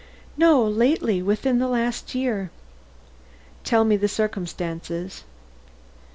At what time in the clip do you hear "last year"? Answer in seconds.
1.67-2.49